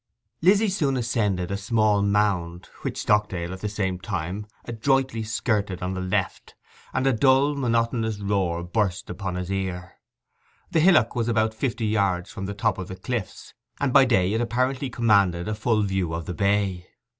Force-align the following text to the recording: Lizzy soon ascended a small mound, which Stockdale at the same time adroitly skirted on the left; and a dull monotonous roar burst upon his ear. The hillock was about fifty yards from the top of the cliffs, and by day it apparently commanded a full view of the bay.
Lizzy 0.41 0.67
soon 0.67 0.97
ascended 0.97 1.51
a 1.51 1.57
small 1.57 2.01
mound, 2.01 2.69
which 2.81 2.97
Stockdale 2.97 3.53
at 3.53 3.61
the 3.61 3.69
same 3.69 3.99
time 3.99 4.47
adroitly 4.65 5.21
skirted 5.21 5.83
on 5.83 5.93
the 5.93 6.01
left; 6.01 6.55
and 6.91 7.05
a 7.05 7.13
dull 7.13 7.53
monotonous 7.53 8.19
roar 8.19 8.63
burst 8.63 9.11
upon 9.11 9.35
his 9.35 9.51
ear. 9.51 9.99
The 10.71 10.79
hillock 10.79 11.15
was 11.15 11.27
about 11.27 11.53
fifty 11.53 11.85
yards 11.85 12.31
from 12.31 12.47
the 12.47 12.55
top 12.55 12.79
of 12.79 12.87
the 12.87 12.95
cliffs, 12.95 13.53
and 13.79 13.93
by 13.93 14.05
day 14.05 14.33
it 14.33 14.41
apparently 14.41 14.89
commanded 14.89 15.47
a 15.47 15.53
full 15.53 15.83
view 15.83 16.15
of 16.15 16.25
the 16.25 16.33
bay. 16.33 16.87